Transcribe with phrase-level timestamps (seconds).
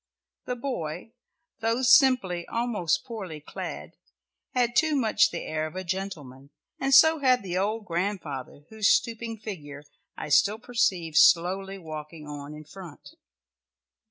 [0.45, 1.11] The boy,
[1.59, 3.97] though simply, almost poorly clad,
[4.55, 8.89] had too much the air of a gentleman, and so had the old grandfather, whose
[8.89, 9.83] stooping figure
[10.17, 13.09] I still perceived slowly walking on in front.